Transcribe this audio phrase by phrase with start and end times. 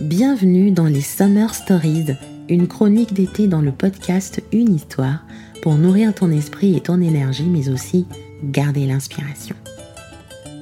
[0.00, 2.14] Bienvenue dans les Summer Stories,
[2.48, 5.24] une chronique d'été dans le podcast Une histoire
[5.60, 8.06] pour nourrir ton esprit et ton énergie, mais aussi
[8.44, 9.56] garder l'inspiration.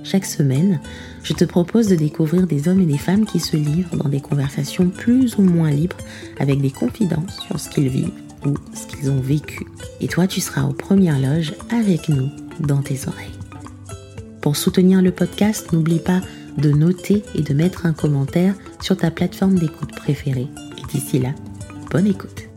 [0.05, 0.81] Chaque semaine,
[1.23, 4.23] je te propose de découvrir des hommes et des femmes qui se livrent dans des
[4.23, 5.99] conversations plus ou moins libres
[6.41, 8.13] avec des confidences sur ce qu'ils vivent
[8.47, 9.67] ou ce qu'ils ont vécu.
[10.01, 13.27] Et toi, tu seras aux premières loges avec nous dans tes oreilles.
[14.41, 16.23] Pour soutenir le podcast, n'oublie pas
[16.57, 20.49] de noter et de mettre un commentaire sur ta plateforme d'écoute préférée.
[20.79, 21.35] Et d'ici là,
[21.91, 22.49] bonne écoute.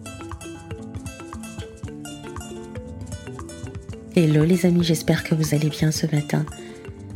[4.16, 6.46] Hello les amis, j'espère que vous allez bien ce matin.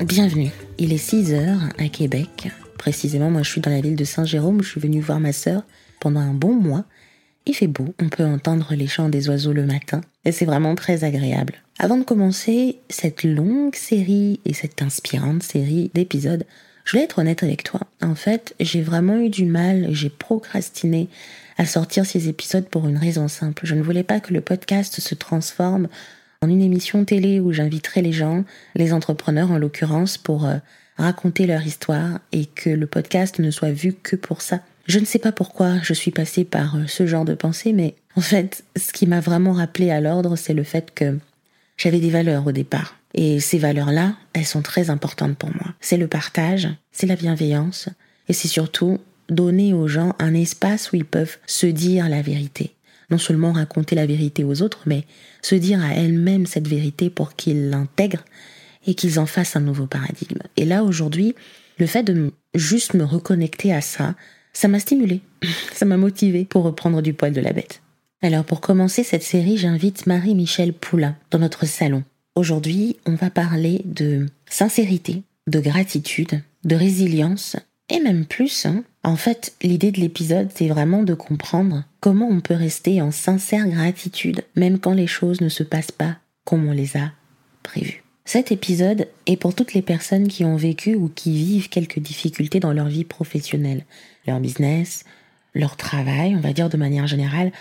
[0.05, 0.51] Bienvenue.
[0.77, 2.49] Il est 6 heures à Québec.
[2.77, 5.63] Précisément, moi je suis dans la ville de Saint-Jérôme, je suis venue voir ma sœur
[5.99, 6.85] pendant un bon mois.
[7.45, 10.75] Il fait beau, on peut entendre les chants des oiseaux le matin, et c'est vraiment
[10.75, 11.55] très agréable.
[11.77, 16.45] Avant de commencer cette longue série et cette inspirante série d'épisodes,
[16.85, 17.81] je vais être honnête avec toi.
[18.01, 21.07] En fait, j'ai vraiment eu du mal, j'ai procrastiné
[21.57, 23.65] à sortir ces épisodes pour une raison simple.
[23.65, 25.87] Je ne voulais pas que le podcast se transforme
[26.41, 28.43] en une émission télé où j'inviterai les gens,
[28.75, 30.57] les entrepreneurs en l'occurrence, pour euh,
[30.97, 34.59] raconter leur histoire et que le podcast ne soit vu que pour ça.
[34.85, 37.95] Je ne sais pas pourquoi je suis passée par euh, ce genre de pensée, mais
[38.15, 41.17] en fait, ce qui m'a vraiment rappelé à l'ordre, c'est le fait que
[41.77, 42.97] j'avais des valeurs au départ.
[43.13, 45.73] Et ces valeurs-là, elles sont très importantes pour moi.
[45.79, 47.89] C'est le partage, c'est la bienveillance,
[48.27, 52.73] et c'est surtout donner aux gens un espace où ils peuvent se dire la vérité.
[53.09, 55.05] Non seulement raconter la vérité aux autres, mais
[55.41, 58.23] se dire à elles-mêmes cette vérité pour qu'ils l'intègrent
[58.87, 60.39] et qu'ils en fassent un nouveau paradigme.
[60.57, 61.35] Et là, aujourd'hui,
[61.77, 64.15] le fait de juste me reconnecter à ça,
[64.53, 65.21] ça m'a stimulé,
[65.73, 67.81] ça m'a motivé pour reprendre du poil de la bête.
[68.21, 72.03] Alors pour commencer cette série, j'invite Marie-Michel Poulain dans notre salon.
[72.35, 77.57] Aujourd'hui, on va parler de sincérité, de gratitude, de résilience,
[77.89, 78.65] et même plus.
[78.65, 78.83] Hein.
[79.03, 83.67] En fait, l'idée de l'épisode, c'est vraiment de comprendre comment on peut rester en sincère
[83.67, 87.11] gratitude, même quand les choses ne se passent pas comme on les a
[87.61, 88.03] prévues.
[88.25, 92.59] Cet épisode est pour toutes les personnes qui ont vécu ou qui vivent quelques difficultés
[92.59, 93.85] dans leur vie professionnelle,
[94.25, 95.03] leur business,
[95.53, 97.51] leur travail, on va dire de manière générale,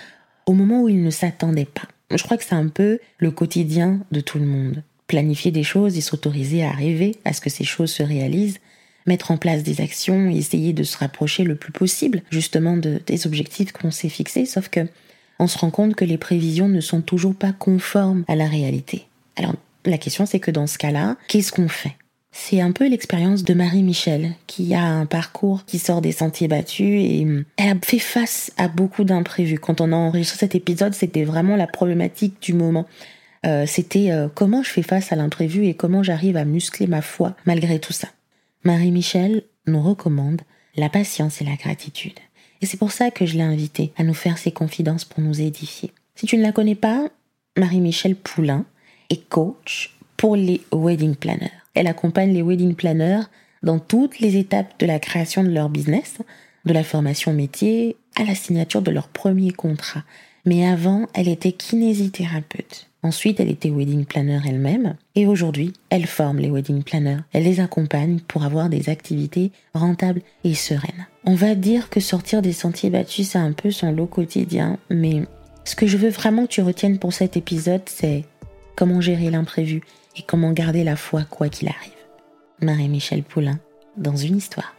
[0.47, 1.89] au moment où ils ne s'attendaient pas.
[2.17, 4.83] Je crois que c'est un peu le quotidien de tout le monde.
[5.07, 8.59] Planifier des choses et s'autoriser à rêver à ce que ces choses se réalisent,
[9.07, 13.01] mettre en place des actions et essayer de se rapprocher le plus possible justement de,
[13.07, 14.87] des objectifs qu'on s'est fixés, sauf que
[15.39, 19.07] on se rend compte que les prévisions ne sont toujours pas conformes à la réalité.
[19.37, 21.97] Alors la question c'est que dans ce cas-là, qu'est-ce qu'on fait?
[22.33, 27.05] C'est un peu l'expérience de Marie-Michel, qui a un parcours qui sort des sentiers battus
[27.05, 29.59] et hum, elle a fait face à beaucoup d'imprévus.
[29.59, 32.87] Quand on a enregistré cet épisode, c'était vraiment la problématique du moment.
[33.45, 37.03] Euh, c'était euh, comment je fais face à l'imprévu et comment j'arrive à muscler ma
[37.03, 38.09] foi malgré tout ça.
[38.65, 40.41] Marie-Michel nous recommande
[40.77, 42.19] la patience et la gratitude.
[42.63, 45.41] Et c'est pour ça que je l'ai invitée à nous faire ses confidences pour nous
[45.41, 45.93] édifier.
[46.15, 47.09] Si tu ne la connais pas,
[47.59, 48.65] Marie-Michel Poulain
[49.11, 51.62] est coach pour les wedding planners.
[51.75, 53.23] Elle accompagne les wedding planners
[53.63, 56.19] dans toutes les étapes de la création de leur business,
[56.65, 60.05] de la formation métier à la signature de leur premier contrat.
[60.45, 62.89] Mais avant, elle était kinésithérapeute.
[63.05, 64.97] Ensuite, elle était wedding planner elle-même.
[65.17, 67.19] Et aujourd'hui, elle forme les wedding planners.
[67.33, 71.07] Elle les accompagne pour avoir des activités rentables et sereines.
[71.25, 74.79] On va dire que sortir des sentiers battus, c'est un peu son lot quotidien.
[74.89, 75.23] Mais
[75.65, 78.25] ce que je veux vraiment que tu retiennes pour cet épisode, c'est
[78.77, 79.83] comment gérer l'imprévu
[80.17, 81.93] et comment garder la foi quoi qu'il arrive.
[82.61, 83.59] Marie-Michel Poulain,
[83.97, 84.75] dans une histoire.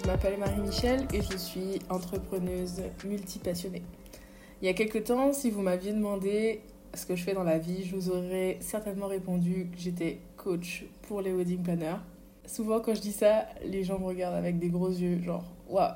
[0.00, 3.82] Je m'appelle Marie-Michel et je suis entrepreneuse multipassionnée.
[4.62, 6.62] Il y a quelques temps, si vous m'aviez demandé
[6.94, 10.86] ce que je fais dans la vie, je vous aurais certainement répondu que j'étais coach
[11.02, 11.98] pour les wedding planners
[12.46, 15.92] souvent quand je dis ça, les gens me regardent avec des gros yeux, genre, waouh,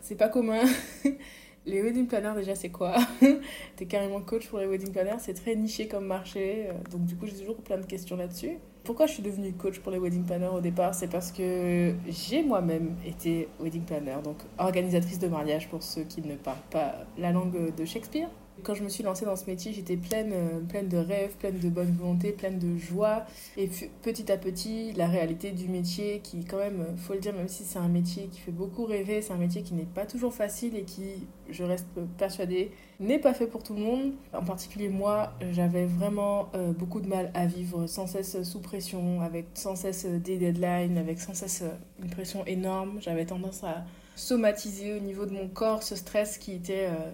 [0.00, 0.62] c'est pas commun.
[1.66, 2.94] les wedding planners, déjà, c'est quoi?
[3.76, 7.16] T'es carrément coach pour les wedding planners, c'est très niché comme marché, euh, donc du
[7.16, 8.58] coup, j'ai toujours plein de questions là-dessus.
[8.84, 10.94] Pourquoi je suis devenue coach pour les wedding planners au départ?
[10.94, 16.22] C'est parce que j'ai moi-même été wedding planner, donc organisatrice de mariage pour ceux qui
[16.22, 18.28] ne parlent pas la langue de Shakespeare.
[18.62, 21.58] Quand je me suis lancée dans ce métier, j'étais pleine, euh, pleine de rêves, pleine
[21.58, 23.24] de bonne volonté, pleine de joie.
[23.56, 23.70] Et
[24.02, 27.64] petit à petit, la réalité du métier, qui quand même, faut le dire, même si
[27.64, 30.76] c'est un métier qui fait beaucoup rêver, c'est un métier qui n'est pas toujours facile
[30.76, 31.86] et qui, je reste
[32.18, 34.12] persuadée, n'est pas fait pour tout le monde.
[34.34, 39.22] En particulier moi, j'avais vraiment euh, beaucoup de mal à vivre sans cesse sous pression,
[39.22, 41.64] avec sans cesse des deadlines, avec sans cesse
[42.02, 42.98] une pression énorme.
[43.00, 43.84] J'avais tendance à
[44.16, 46.88] somatiser au niveau de mon corps ce stress qui était...
[46.90, 47.10] Euh,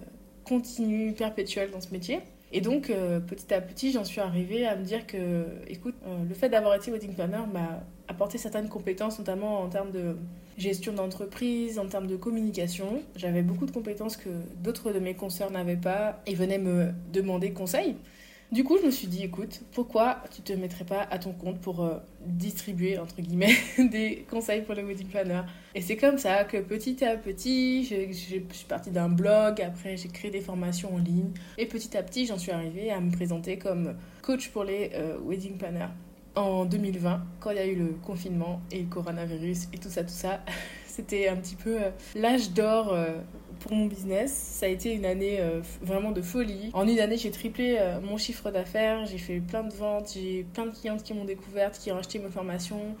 [0.47, 2.19] continue, perpétuelle dans ce métier.
[2.53, 6.23] Et donc, euh, petit à petit, j'en suis arrivée à me dire que, écoute, euh,
[6.27, 10.15] le fait d'avoir été wedding planner m'a apporté certaines compétences, notamment en termes de
[10.57, 13.01] gestion d'entreprise, en termes de communication.
[13.17, 14.29] J'avais beaucoup de compétences que
[14.63, 17.97] d'autres de mes consoeurs n'avaient pas et venaient me demander conseil.
[18.49, 21.59] Du coup, je me suis dit, écoute, pourquoi tu te mettrais pas à ton compte
[21.59, 25.41] pour euh, distribuer, entre guillemets, des conseils pour le wedding planner?
[25.75, 30.07] Et c'est comme ça que petit à petit, je, suis partie d'un blog, après j'ai
[30.07, 33.57] créé des formations en ligne, et petit à petit, j'en suis arrivée à me présenter
[33.57, 35.91] comme coach pour les euh, wedding planners.
[36.35, 40.03] En 2020, quand il y a eu le confinement et le coronavirus et tout ça,
[40.03, 40.39] tout ça,
[40.87, 42.95] c'était un petit peu euh, l'âge d'or
[43.59, 44.33] pour mon business.
[44.33, 46.69] Ça a été une année euh, vraiment de folie.
[46.73, 50.45] En une année, j'ai triplé euh, mon chiffre d'affaires, j'ai fait plein de ventes, j'ai
[50.53, 52.95] plein de clientes qui m'ont découverte, qui ont acheté mes formations.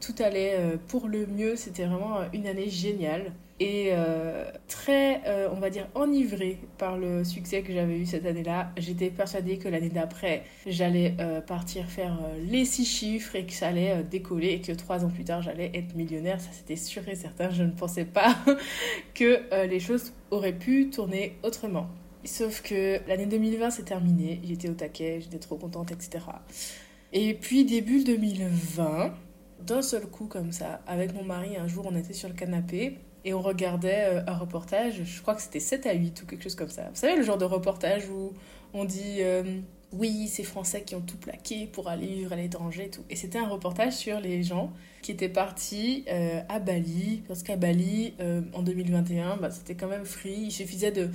[0.00, 3.92] Tout allait euh, pour le mieux, c'était vraiment une année géniale et
[4.66, 5.20] très,
[5.52, 8.72] on va dire, enivrée par le succès que j'avais eu cette année-là.
[8.78, 11.14] J'étais persuadée que l'année d'après, j'allais
[11.46, 15.24] partir faire les six chiffres et que ça allait décoller et que trois ans plus
[15.24, 16.40] tard, j'allais être millionnaire.
[16.40, 17.50] Ça, c'était sûr et certain.
[17.50, 18.34] Je ne pensais pas
[19.14, 21.88] que les choses auraient pu tourner autrement.
[22.24, 26.24] Sauf que l'année 2020 s'est terminée, j'étais au taquet, j'étais trop contente, etc.
[27.12, 29.14] Et puis début 2020,
[29.66, 32.98] d'un seul coup comme ça, avec mon mari, un jour on était sur le canapé
[33.24, 36.42] et on regardait euh, un reportage, je crois que c'était 7 à 8 ou quelque
[36.42, 36.88] chose comme ça.
[36.88, 38.32] Vous savez, le genre de reportage où
[38.72, 39.60] on dit euh,
[39.92, 43.04] oui, ces Français qui ont tout plaqué pour aller vivre à l'étranger et tout.
[43.10, 44.72] Et c'était un reportage sur les gens
[45.02, 48.14] qui étaient partis euh, à Bali, parce qu'à Bali,
[48.54, 51.10] en 2021, bah, c'était quand même free, il suffisait de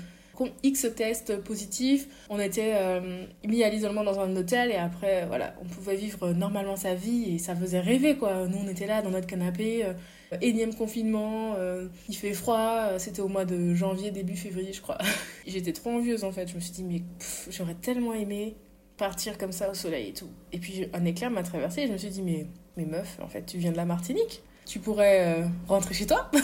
[0.64, 5.56] X tests positifs, on était euh, mis à l'isolement dans un hôtel et après, voilà,
[5.62, 8.48] on pouvait vivre normalement sa vie et ça faisait rêver, quoi.
[8.48, 9.94] Nous, on était là dans notre canapé, euh,
[10.42, 14.98] énième confinement, euh, il fait froid, c'était au mois de janvier, début février, je crois.
[15.48, 16.48] J'étais trop envieuse, en fait.
[16.48, 17.02] Je me suis dit, mais
[17.50, 18.56] j'aurais tellement aimé
[18.98, 20.30] partir comme ça au soleil et tout.
[20.52, 22.48] Et puis, un éclair m'a traversé et je me suis dit, mais,
[22.78, 26.30] mais meuf, en fait, tu viens de la Martinique tu pourrais rentrer chez toi.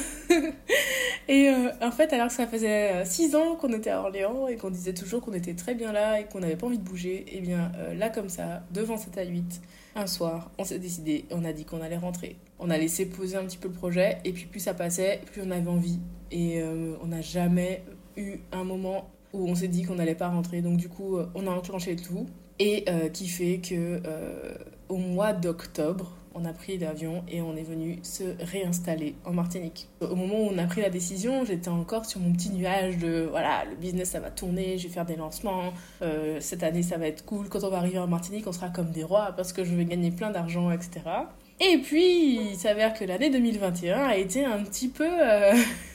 [1.27, 4.47] Et euh, en fait, alors que ça faisait euh, six ans qu'on était à Orléans
[4.47, 6.83] et qu'on disait toujours qu'on était très bien là et qu'on n'avait pas envie de
[6.83, 9.62] bouger, et eh bien euh, là, comme ça, devant cette à 8,
[9.95, 12.35] un soir, on s'est décidé, on a dit qu'on allait rentrer.
[12.59, 15.41] On a laissé poser un petit peu le projet, et puis plus ça passait, plus
[15.41, 16.00] on avait envie.
[16.31, 16.63] Et
[17.01, 17.83] on n'a jamais
[18.15, 20.62] eu un moment où on s'est dit qu'on n'allait pas rentrer.
[20.62, 22.25] Donc du coup, on a enclenché tout.
[22.57, 24.01] Et qui fait que
[24.88, 29.87] au mois d'octobre, on a pris l'avion et on est venu se réinstaller en Martinique.
[30.01, 33.27] Au moment où on a pris la décision, j'étais encore sur mon petit nuage de
[33.29, 36.97] voilà, le business ça va tourner, je vais faire des lancements, euh, cette année ça
[36.97, 39.53] va être cool, quand on va arriver en Martinique on sera comme des rois parce
[39.53, 41.01] que je vais gagner plein d'argent, etc.
[41.63, 45.53] Et puis, il s'avère que l'année 2021 a été un petit peu euh,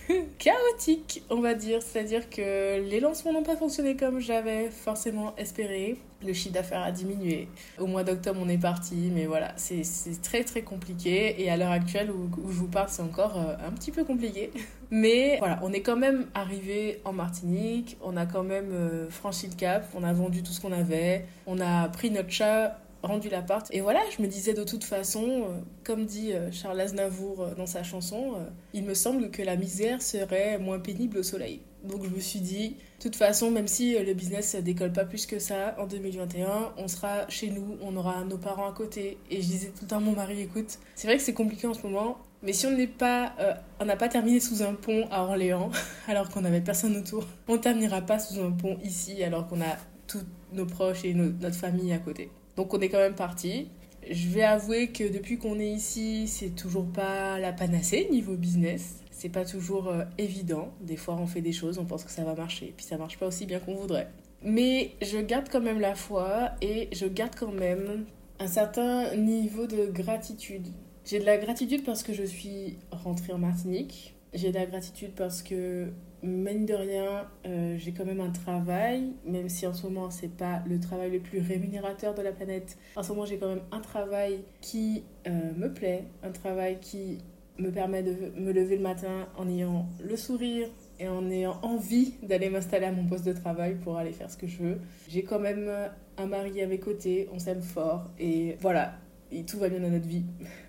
[0.39, 1.83] chaotique, on va dire.
[1.83, 5.97] C'est-à-dire que les lancements n'ont pas fonctionné comme j'avais forcément espéré.
[6.25, 7.49] Le chiffre d'affaires a diminué.
[7.81, 9.83] Au mois d'octobre, on est parti, mais voilà, c'est
[10.23, 11.43] très très compliqué.
[11.43, 14.53] Et à l'heure actuelle où, je vous parle, c'est encore euh, un petit peu compliqué.
[14.93, 19.49] Mais voilà, on est quand même arrivé en Martinique, on a quand même euh, franchi
[19.49, 23.29] le cap, on a vendu tout ce qu'on avait, on a pris notre chat rendu
[23.29, 23.67] l'appart.
[23.73, 27.55] Et voilà, je me disais de toute façon, euh, comme dit euh, Charles Aznavour euh,
[27.55, 28.35] dans sa chanson,
[28.75, 31.61] il me semble que la misère serait moins pénible au soleil.
[31.85, 35.05] Donc je me suis dit, de toute façon, même si le business ne décolle pas
[35.05, 39.19] plus que ça en 2021, on sera chez nous, on aura nos parents à côté.
[39.31, 41.67] Et je disais tout le temps à mon mari, écoute, c'est vrai que c'est compliqué
[41.67, 43.35] en ce moment, mais si on n'est pas,
[43.79, 45.71] on n'a pas terminé sous un pont à Orléans,
[46.09, 49.77] alors qu'on n'avait personne autour, on terminera pas sous un pont ici, alors qu'on a
[50.07, 52.31] tous nos proches et notre famille à côté.
[52.57, 53.69] Donc on est quand même parti.
[54.09, 59.03] Je vais avouer que depuis qu'on est ici, c'est toujours pas la panacée niveau business.
[59.11, 60.73] C'est pas toujours euh, évident.
[60.81, 63.19] Des fois, on fait des choses, on pense que ça va marcher, puis ça marche
[63.19, 64.11] pas aussi bien qu'on voudrait.
[64.43, 68.05] Mais je garde quand même la foi et je garde quand même
[68.39, 70.69] un certain niveau de gratitude.
[71.05, 74.16] J'ai de la gratitude parce que je suis rentrée en Martinique.
[74.37, 75.89] J'ai de la gratitude parce que
[76.23, 80.35] mine de rien, euh, j'ai quand même un travail, même si en ce moment c'est
[80.35, 82.77] pas le travail le plus rémunérateur de la planète.
[82.97, 87.19] En ce moment, j'ai quand même un travail qui euh, me plaît, un travail qui
[87.59, 90.69] me permet de me lever le matin en ayant le sourire
[91.01, 94.37] et en ayant envie d'aller m'installer à mon poste de travail pour aller faire ce
[94.37, 94.81] que je veux.
[95.09, 95.71] J'ai quand même
[96.19, 98.99] un mari à mes côtés, on s'aime fort et voilà,
[99.33, 100.25] et tout va bien dans notre vie.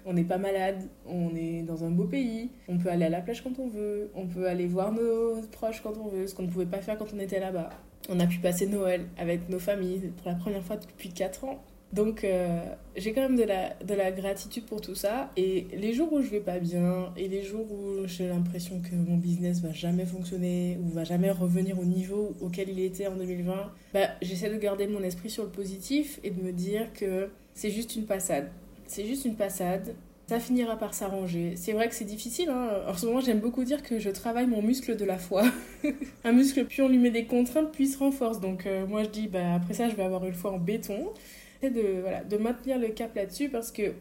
[0.06, 3.22] On n'est pas malade, on est dans un beau pays, on peut aller à la
[3.22, 6.44] plage quand on veut, on peut aller voir nos proches quand on veut, ce qu'on
[6.44, 7.70] ne pouvait pas faire quand on était là-bas.
[8.10, 11.64] On a pu passer Noël avec nos familles pour la première fois depuis 4 ans.
[11.94, 12.60] Donc euh,
[12.98, 15.32] j'ai quand même de la, de la gratitude pour tout ça.
[15.38, 18.94] Et les jours où je vais pas bien et les jours où j'ai l'impression que
[18.94, 23.16] mon business va jamais fonctionner ou va jamais revenir au niveau auquel il était en
[23.16, 27.30] 2020, bah, j'essaie de garder mon esprit sur le positif et de me dire que
[27.58, 28.50] c'est juste une passade.
[28.86, 29.96] C'est juste une passade
[30.28, 31.54] ça finira par s'arranger.
[31.56, 32.50] C'est vrai que c'est difficile.
[32.50, 32.82] Hein.
[32.86, 35.44] En ce moment, j'aime beaucoup dire que je travaille mon muscle de la foi.
[36.26, 38.42] un muscle, plus on lui met des contraintes, plus il se renforce.
[38.42, 41.14] Donc euh, moi, je dis, bah, après ça, je vais avoir une foi en béton.
[41.62, 43.94] Et de, voilà, de maintenir le cap là-dessus parce que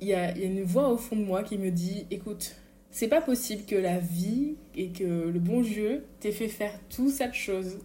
[0.00, 2.54] il y a, y a une voix au fond de moi qui me dit, écoute,
[2.92, 7.08] c'est pas possible que la vie et que le bon Dieu t'ait fait faire tout
[7.10, 7.78] ça de choses.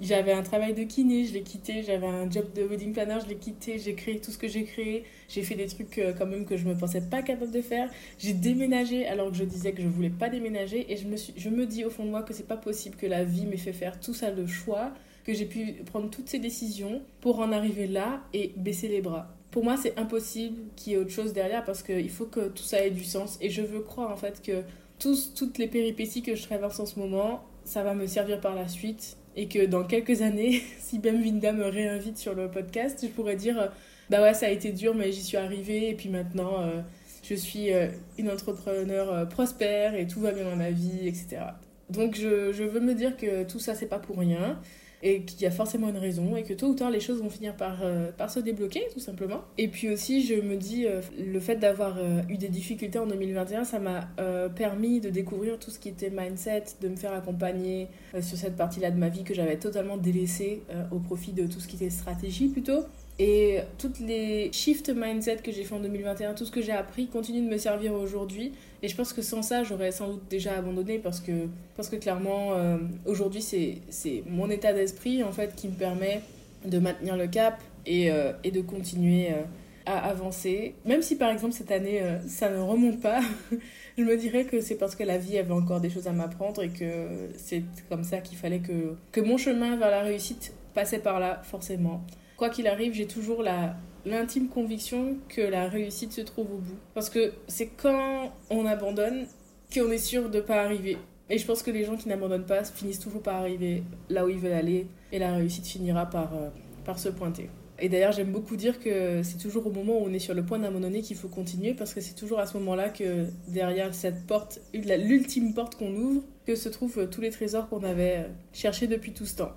[0.00, 3.28] J'avais un travail de kiné, je l'ai quitté, j'avais un job de wedding planner, je
[3.28, 6.26] l'ai quitté, j'ai créé tout ce que j'ai créé, j'ai fait des trucs euh, quand
[6.26, 9.72] même que je me pensais pas capable de faire, j'ai déménagé alors que je disais
[9.72, 12.10] que je voulais pas déménager et je me, suis, je me dis au fond de
[12.10, 14.92] moi que c'est pas possible que la vie m'ait fait faire tout ça de choix,
[15.24, 19.34] que j'ai pu prendre toutes ces décisions pour en arriver là et baisser les bras
[19.52, 22.62] pour moi, c'est impossible qu'il y ait autre chose derrière parce qu'il faut que tout
[22.62, 23.38] ça ait du sens.
[23.42, 24.62] Et je veux croire en fait que
[24.98, 28.54] tous, toutes les péripéties que je traverse en ce moment, ça va me servir par
[28.54, 29.18] la suite.
[29.36, 33.36] Et que dans quelques années, si Ben Vinda me réinvite sur le podcast, je pourrais
[33.36, 33.70] dire
[34.08, 35.90] Bah ouais, ça a été dur, mais j'y suis arrivée.
[35.90, 36.80] Et puis maintenant, euh,
[37.22, 41.42] je suis euh, une entrepreneur euh, prospère et tout va bien dans ma vie, etc.
[41.90, 44.58] Donc je, je veux me dire que tout ça, c'est pas pour rien
[45.02, 47.30] et qu'il y a forcément une raison et que tôt ou tard les choses vont
[47.30, 49.42] finir par, euh, par se débloquer tout simplement.
[49.58, 53.06] Et puis aussi je me dis euh, le fait d'avoir euh, eu des difficultés en
[53.06, 54.08] 2021 ça m'a
[54.56, 57.88] permis de découvrir tout ce qui était mindset, de me faire accompagner
[58.20, 61.68] sur cette partie-là de ma vie que j'avais totalement délaissée au profit de tout ce
[61.68, 62.84] qui était stratégie plutôt.
[63.24, 67.06] Et toutes les shift mindset que j'ai fait en 2021, tout ce que j'ai appris
[67.06, 68.50] continue de me servir aujourd'hui.
[68.82, 71.94] Et je pense que sans ça, j'aurais sans doute déjà abandonné parce que, parce que
[71.94, 76.20] clairement, euh, aujourd'hui, c'est mon état d'esprit en fait qui me permet
[76.64, 79.44] de maintenir le cap et, euh, et de continuer euh,
[79.86, 80.74] à avancer.
[80.84, 83.20] Même si par exemple cette année, ça ne remonte pas,
[83.98, 86.60] je me dirais que c'est parce que la vie avait encore des choses à m'apprendre
[86.64, 90.98] et que c'est comme ça qu'il fallait que, que mon chemin vers la réussite passait
[90.98, 92.04] par là, forcément
[92.42, 96.78] quoi qu'il arrive, j'ai toujours la l'intime conviction que la réussite se trouve au bout.
[96.92, 99.26] Parce que c'est quand on abandonne
[99.72, 100.98] qu'on est sûr de ne pas arriver.
[101.30, 104.28] Et je pense que les gens qui n'abandonnent pas finissent toujours par arriver là où
[104.28, 106.48] ils veulent aller et la réussite finira par, euh,
[106.84, 107.48] par se pointer.
[107.78, 110.44] Et d'ailleurs, j'aime beaucoup dire que c'est toujours au moment où on est sur le
[110.44, 114.26] point d'abandonner qu'il faut continuer parce que c'est toujours à ce moment-là que derrière cette
[114.26, 119.12] porte, l'ultime porte qu'on ouvre, que se trouvent tous les trésors qu'on avait cherchés depuis
[119.12, 119.52] tout ce temps.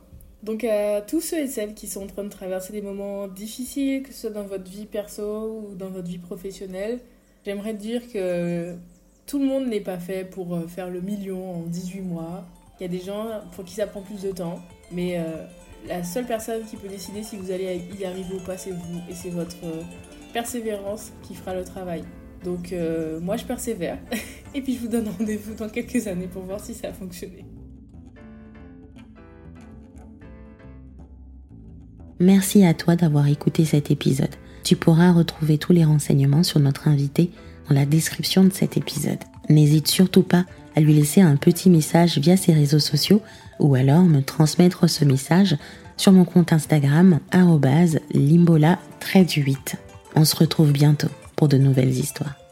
[0.45, 4.03] Donc à tous ceux et celles qui sont en train de traverser des moments difficiles,
[4.03, 6.99] que ce soit dans votre vie perso ou dans votre vie professionnelle,
[7.43, 8.75] j'aimerais dire que
[9.25, 12.45] tout le monde n'est pas fait pour euh, faire le million en 18 mois.
[12.79, 14.61] Il y a des gens pour qui ça prend plus de temps,
[14.91, 15.23] mais euh,
[15.87, 19.01] la seule personne qui peut décider si vous allez y arriver ou pas, c'est vous,
[19.09, 19.81] et c'est votre euh,
[20.31, 22.03] persévérance qui fera le travail.
[22.43, 22.75] Donc
[23.23, 23.97] moi je persévère,
[24.53, 27.43] et puis je vous donne rendez-vous dans quelques années pour voir si ça a fonctionné.
[32.19, 34.33] Merci à toi d'avoir écouté cet épisode.
[34.63, 37.29] Tu pourras retrouver tous les renseignements sur notre invité
[37.69, 39.19] dans la description de cet épisode.
[39.49, 40.45] N'hésite surtout pas
[40.75, 43.21] à lui laisser un petit message via ses réseaux sociaux
[43.59, 45.57] ou alors me transmettre ce message
[45.97, 47.19] sur mon compte Instagram
[48.13, 48.79] limbola
[49.13, 49.75] 8.
[50.15, 52.44] On se retrouve bientôt pour de nouvelles histoires.